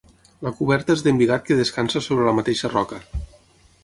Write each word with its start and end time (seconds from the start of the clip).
La 0.45 0.51
coberta 0.59 0.95
és 0.99 1.03
d'embigat 1.07 1.45
que 1.49 1.57
descansa 1.59 2.01
sobre 2.07 2.25
la 2.31 2.33
mateixa 2.39 2.73
roca. 2.73 3.01